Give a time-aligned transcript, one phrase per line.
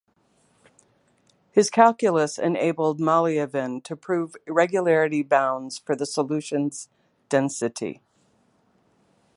[1.51, 6.89] His calculus enabled Malliavin to prove regularity bounds for the solution's
[7.29, 8.01] density.